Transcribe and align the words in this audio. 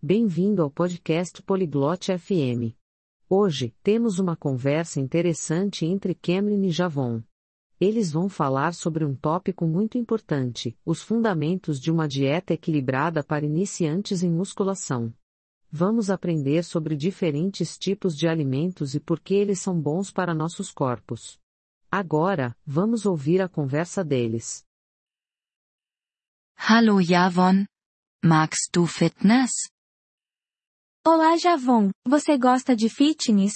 Bem-vindo 0.00 0.62
ao 0.62 0.70
podcast 0.70 1.42
Poliglote 1.42 2.16
FM. 2.16 2.72
Hoje, 3.28 3.74
temos 3.82 4.20
uma 4.20 4.36
conversa 4.36 5.00
interessante 5.00 5.84
entre 5.84 6.14
Cameron 6.14 6.62
e 6.62 6.70
Javon. 6.70 7.20
Eles 7.80 8.12
vão 8.12 8.28
falar 8.28 8.74
sobre 8.74 9.04
um 9.04 9.12
tópico 9.12 9.66
muito 9.66 9.98
importante: 9.98 10.78
os 10.84 11.02
fundamentos 11.02 11.80
de 11.80 11.90
uma 11.90 12.06
dieta 12.06 12.54
equilibrada 12.54 13.24
para 13.24 13.44
iniciantes 13.44 14.22
em 14.22 14.30
musculação. 14.30 15.12
Vamos 15.68 16.10
aprender 16.10 16.62
sobre 16.62 16.94
diferentes 16.94 17.76
tipos 17.76 18.16
de 18.16 18.28
alimentos 18.28 18.94
e 18.94 19.00
por 19.00 19.18
que 19.18 19.34
eles 19.34 19.58
são 19.58 19.80
bons 19.80 20.12
para 20.12 20.32
nossos 20.32 20.70
corpos. 20.70 21.40
Agora, 21.90 22.56
vamos 22.64 23.04
ouvir 23.04 23.42
a 23.42 23.48
conversa 23.48 24.04
deles. 24.04 24.64
Hallo 26.54 27.02
Javon. 27.02 27.66
Magst 28.22 28.70
du 28.72 28.86
Fitness? 28.86 29.50
Olá 31.10 31.38
Javon, 31.38 31.90
você 32.06 32.36
gosta 32.36 32.76
de 32.76 32.90
fitness? 32.90 33.54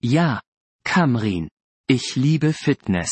Ja, 0.00 0.40
Kamrin. 0.84 1.48
Ich 1.90 2.14
liebe 2.14 2.52
Fitness. 2.52 3.10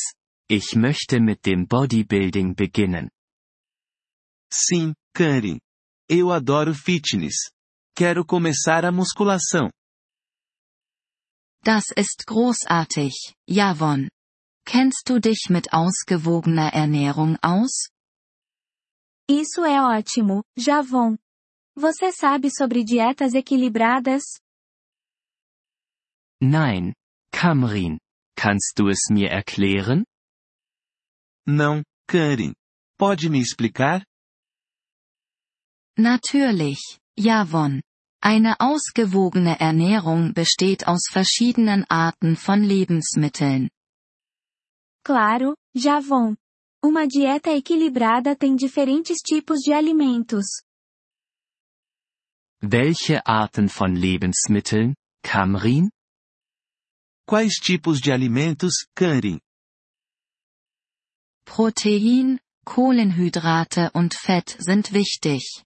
Ich 0.49 0.77
möchte 0.77 1.19
mit 1.19 1.45
dem 1.45 1.67
Bodybuilding 1.67 2.55
beginnen. 2.55 3.11
Sim, 4.49 4.95
Karin. 5.13 5.59
Eu 6.09 6.31
adoro 6.31 6.73
fitness. 6.73 7.51
Quero 7.97 8.25
começar 8.25 8.85
a 8.85 8.93
musculação. 8.93 9.69
Das 11.65 11.87
ist 11.97 12.25
großartig, 12.29 13.35
Javon. 13.49 14.09
Kennst 14.65 15.09
du 15.09 15.19
dich 15.19 15.51
mit 15.51 15.73
ausgewogener 15.73 16.73
Ernährung 16.73 17.37
aus? 17.43 17.89
Isso 19.29 19.65
é 19.65 19.83
ótimo, 19.83 20.45
Javon. 20.57 21.19
Você 21.77 22.13
sabe 22.13 22.51
sobre 22.51 22.85
dietas 22.85 23.35
equilibradas? 23.35 24.23
Nein, 26.43 26.95
Kamrin. 27.33 27.99
Kannst 28.37 28.79
du 28.79 28.89
es 28.89 29.09
mir 29.11 29.31
erklären? 29.31 30.05
Não, 31.47 31.83
Karin. 32.09 32.55
Pode 32.99 33.29
me 33.29 33.39
explicar? 33.41 34.05
Natürlich, 35.99 36.99
Javon. 37.19 37.83
Eine 38.23 38.61
ausgewogene 38.61 39.59
Ernährung 39.61 40.35
besteht 40.35 40.87
aus 40.87 41.09
verschiedenen 41.11 41.85
Arten 41.89 42.37
von 42.37 42.63
Lebensmitteln. 42.63 43.71
Claro, 45.05 45.55
Javon. 45.75 46.37
Uma 46.83 47.07
dieta 47.07 47.51
equilibrada 47.51 48.37
tem 48.37 48.57
diferentes 48.57 49.19
tipos 49.19 49.61
de 49.61 49.73
alimentos. 49.73 50.63
Welche 52.63 53.27
Arten 53.27 53.71
von 53.71 53.97
Lebensmitteln, 53.97 54.95
Kamrin? 55.23 55.91
Quais 57.27 57.59
tipos 57.59 58.03
de 58.03 58.13
alimentos, 58.13 58.85
Karin? 58.95 59.41
Protein, 61.47 62.39
Kohlenhydrate 62.67 63.91
und 63.95 64.15
Fett 64.15 64.57
sind 64.61 64.93
wichtig. 64.93 65.65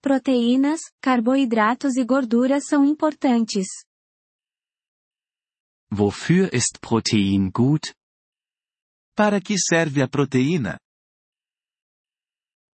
Proteínas, 0.00 0.80
carboidratos 1.02 1.94
e 1.96 2.04
gorduras 2.06 2.64
são 2.66 2.86
importantes. 2.86 3.66
Wofür 5.90 6.54
ist 6.54 6.80
Protein 6.80 7.50
gut? 7.50 7.92
Para 9.14 9.42
que 9.42 9.58
serve 9.58 10.00
a 10.00 10.08
proteína? 10.08 10.78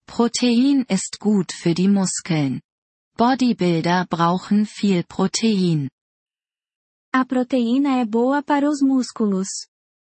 Protein 0.08 0.84
ist 0.90 1.20
gut 1.20 1.54
für 1.54 1.76
die 1.76 1.88
Muskeln. 1.88 2.60
Bodybuilder 3.22 4.08
brauchen 4.08 4.66
viel 4.66 5.04
Protein. 5.06 5.88
A 7.14 7.24
proteína 7.24 8.02
é 8.02 8.04
boa 8.04 8.42
para 8.42 8.68
os 8.68 8.82
músculos. 8.82 9.48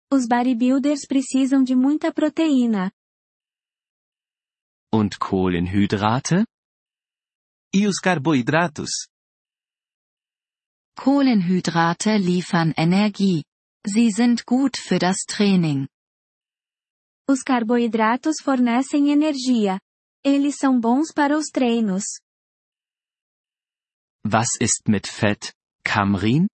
Os 0.09 0.25
bodybuilders 0.25 1.05
precisam 1.05 1.65
de 1.65 1.75
muita 1.75 2.13
proteína. 2.13 2.93
Und 4.93 5.17
Kohlenhydrate? 5.19 6.45
E 7.75 7.87
os 7.87 7.99
carboidratos? 7.99 9.09
Kohlenhydrate 10.97 12.17
liefern 12.17 12.71
Energie. 12.77 13.43
Sie 13.85 14.11
sind 14.11 14.45
gut 14.45 14.77
für 14.77 14.99
das 14.99 15.25
Training. 15.27 15.89
Os 17.29 17.43
carboidratos 17.43 18.35
fornecem 18.41 19.11
energia. 19.11 19.77
Eles 20.23 20.55
são 20.55 20.79
bons 20.79 21.11
para 21.11 21.37
os 21.37 21.47
treinos. 21.47 22.05
Was 24.25 24.55
ist 24.59 24.87
mit 24.87 25.07
Fett, 25.07 25.53
Kamrin? 25.83 26.47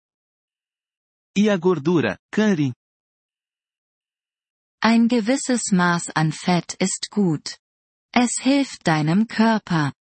E 1.38 1.50
a 1.50 1.58
gordura, 1.58 2.18
Karin? 2.32 2.74
Ein 4.82 5.08
gewisses 5.08 5.72
Maß 5.72 6.10
an 6.16 6.32
Fett 6.32 6.74
ist 6.80 7.10
gut. 7.12 7.60
Es 8.12 8.40
hilft 8.42 8.88
deinem 8.88 9.28
Körper. 9.28 9.94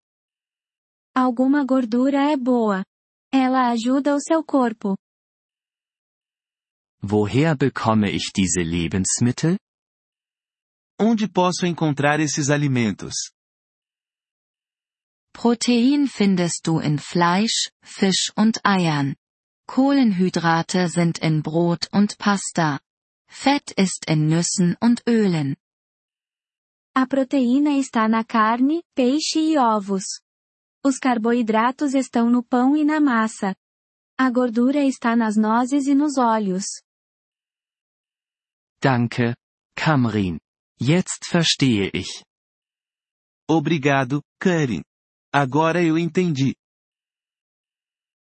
Alguma 1.15 1.65
gordura 1.67 2.33
é 2.33 2.37
boa. 2.39 2.85
Ela 3.31 3.69
ajuda 3.71 4.15
o 4.15 4.21
seu 4.21 4.43
corpo. 4.43 4.97
Woher 7.03 7.55
bekomme 7.55 8.11
ich 8.11 8.33
diese 8.35 8.63
Lebensmittel? 8.63 9.59
Onde 10.99 11.29
posso 11.29 11.67
encontrar 11.67 12.19
esses 12.19 12.49
alimentos? 12.49 13.31
Protein 15.39 16.09
findest 16.09 16.67
du 16.67 16.81
in 16.81 16.99
Fleisch, 16.99 17.71
Fisch 17.81 18.33
und 18.35 18.59
Eiern. 18.65 19.15
Kohlenhydrate 19.69 20.89
sind 20.89 21.21
in 21.21 21.45
Brot 21.45 21.87
und 21.93 22.19
Pasta. 22.19 22.81
Fett 23.29 23.71
ist 23.71 24.07
in 24.11 24.27
Nüssen 24.27 24.77
und 24.81 25.07
Ölen. 25.07 25.57
A 26.93 27.07
proteína 27.07 27.79
está 27.79 28.09
na 28.09 28.25
carne, 28.25 28.83
peixe 28.97 29.39
e 29.39 29.57
ovos. 29.57 30.03
Os 30.85 30.99
carboidratos 30.99 31.95
estão 31.95 32.29
no 32.29 32.43
pão 32.43 32.77
e 32.77 32.85
na 32.85 32.99
massa. 32.99 33.55
A 34.19 34.33
gordura 34.33 34.83
está 34.83 35.15
nas 35.15 35.37
nozes 35.37 35.87
e 35.87 35.95
nos 35.95 36.19
óleos. 36.19 36.67
Danke, 38.83 39.37
Kamrin. 39.77 40.41
Jetzt 40.81 41.31
verstehe 41.31 41.93
ich. 41.95 42.25
Obrigado, 43.49 44.21
Karin. 44.41 44.83
Agora 45.45 45.81
eu 45.81 45.97
entendi. 45.97 46.57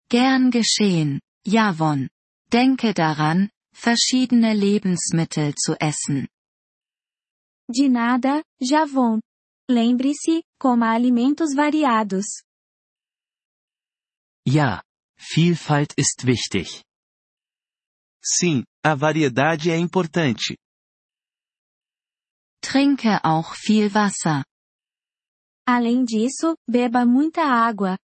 Gern 0.09 0.51
geschehen, 0.53 1.21
Javon. 1.45 2.09
Denke 2.47 2.95
daran, 2.95 3.51
verschiedene 3.75 4.55
Lebensmittel 4.55 5.53
zu 5.57 5.75
essen. 5.81 6.29
De 7.69 7.89
nada, 7.89 8.45
Javon. 8.61 9.21
Lembre-se, 9.69 10.45
coma 10.61 10.95
alimentos 10.95 11.57
variados. 11.57 12.45
Ja, 14.47 14.85
Vielfalt 15.17 15.95
ist 15.97 16.25
wichtig. 16.25 16.85
Sim, 18.23 18.63
a 18.85 18.95
variedade 18.95 19.73
é 19.73 19.77
importante. 19.77 20.57
Trinke 22.61 23.25
auch 23.25 23.57
viel 23.57 23.93
Wasser. 23.93 24.45
Além 25.67 26.05
disso, 26.05 26.57
beba 26.69 27.05
muita 27.07 27.43
água. 27.43 27.99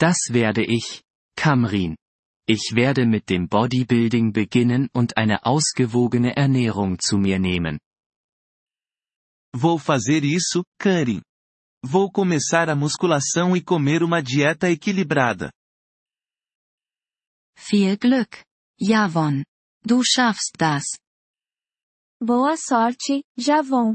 Das 0.00 0.16
werde 0.30 0.62
ich, 0.62 1.02
Kamrin. 1.36 1.96
Ich 2.48 2.74
werde 2.74 3.06
mit 3.06 3.28
dem 3.28 3.46
Bodybuilding 3.46 4.32
beginnen 4.32 4.88
und 4.92 5.16
eine 5.16 5.44
ausgewogene 5.44 6.34
Ernährung 6.36 6.98
zu 6.98 7.18
mir 7.18 7.38
nehmen. 7.38 7.78
Vou 9.54 9.78
fazer 9.78 10.24
isso, 10.24 10.64
Karin. 10.78 11.22
Vou 11.84 12.10
começar 12.10 12.68
a 12.68 12.74
musculação 12.74 13.56
e 13.56 13.62
comer 13.62 14.02
uma 14.02 14.22
dieta 14.22 14.70
equilibrada. 14.70 15.52
Viel 17.56 17.96
Glück, 17.98 18.42
Javon. 18.80 19.44
Du 19.84 20.02
schaffst 20.04 20.56
das. 20.58 20.84
Boa 22.20 22.56
sorte, 22.56 23.22
Javon. 23.36 23.94